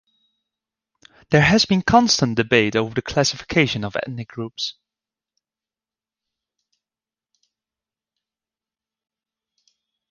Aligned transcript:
There 1.29 1.43
has 1.43 1.65
been 1.65 1.83
constant 1.83 2.35
debate 2.35 2.75
over 2.75 2.95
the 2.95 3.03
classification 3.03 3.83
of 3.85 3.95
ethnic 3.95 4.29
groups. 4.29 4.73